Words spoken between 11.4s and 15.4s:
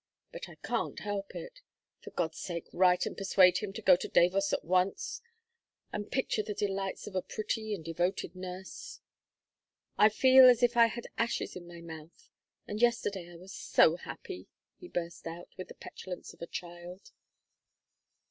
in my mouth and yesterday I was so happy!" he burst